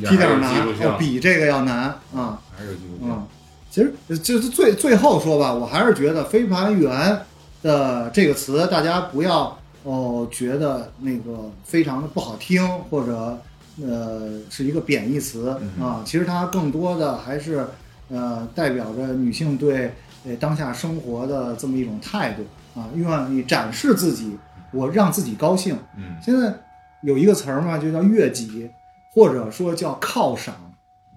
[0.00, 2.40] 踢踢毽儿难技术，性哦，比这个要难啊？
[2.56, 3.08] 还是有技术性。
[3.10, 3.26] 嗯，
[3.70, 7.18] 其实就是最最后说吧，我还是觉得飞盘员
[7.62, 13.38] 的这个词，大家不要哦觉得那个非常的不好听，或者
[13.82, 16.02] 呃是一个贬义词啊。
[16.04, 17.66] 其实它更多的还是
[18.08, 19.92] 呃代表着女性对
[20.24, 22.44] 呃当下生活的这么一种态度
[22.80, 24.36] 啊，愿意展示自己，
[24.72, 25.76] 我让自己高兴。
[25.96, 26.54] 嗯，现在
[27.02, 28.68] 有一个词儿嘛，就叫悦己，
[29.16, 30.54] 或者说叫犒赏，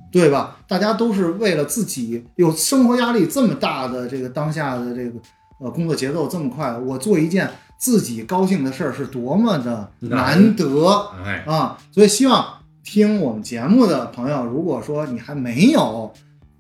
[0.10, 0.58] 对吧？
[0.70, 5.20] 大家都是为了自己有生活压力这么大的这个当下的这个
[5.60, 10.88] 呃工作节奏这么快，我做一件自己高兴的事儿是多么的难得
[11.26, 11.78] 哎，啊！
[11.92, 16.10] 所以希望听我们节目的朋友，如果说你还没有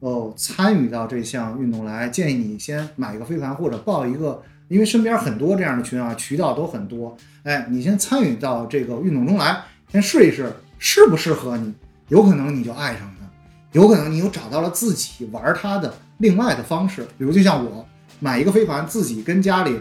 [0.01, 7.15] 哦参与到这项运动来，建议你先买一个飞盘或者报一个，因为身边很多这样的群啊，渠道都很多。
[7.43, 11.71] 哎，你先参与到这个运动中来，先试一试适不适合你，
[12.07, 13.27] 有可能你就爱上它，
[13.73, 17.85] 有可能你又找到了自己玩它的另外的方式，比如就像我
[18.19, 19.79] 买一个飞盘，自己跟家里。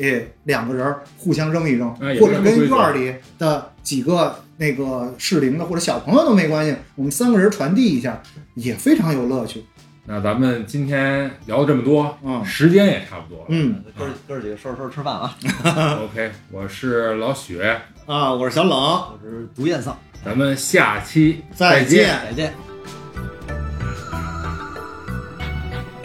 [0.00, 8.22] 哎，两个人互相扔一扔，哎或者跟院里的几个那个适龄的或者小朋友都没关系，我们三个人传递一下，
[8.54, 9.64] 也非常有乐趣。
[10.04, 13.46] 那咱们今天聊了这么多，嗯时间也差不多了。
[13.48, 15.36] 嗯哥儿哥儿几个收拾收拾吃饭啊！
[16.04, 17.60] OK，我是老许，
[18.06, 22.54] 啊，我是小冷，我是独眼丧，咱们下期再见见再见。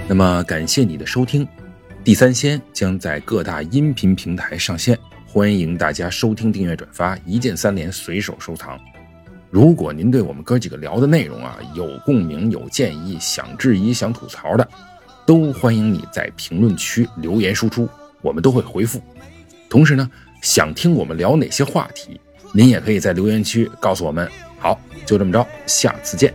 [0.07, 1.45] 那么感谢你的收听，
[2.03, 8.79] 《地三鲜》将在各大音频平台上线，欢迎大家收听、订阅、转发，一键三连，随手收藏。
[9.49, 14.67] 如果您对我们哥几个聊的内容啊有共鸣、有建议、想质疑、想吐槽的，
[15.25, 17.89] 都欢迎你在评论区留言输出，
[18.21, 19.01] 我们都会回复。
[19.69, 20.09] 同时呢，
[20.41, 22.19] 想听我们聊哪些话题，
[22.53, 24.29] 您也可以在留言区告诉我们。
[24.59, 26.33] 好，就这么着，下次见。